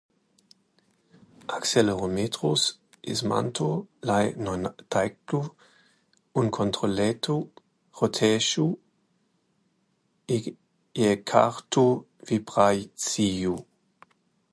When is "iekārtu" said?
11.07-11.85